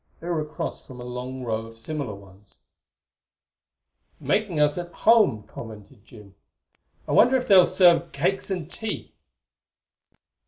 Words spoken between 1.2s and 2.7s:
row of similar ones.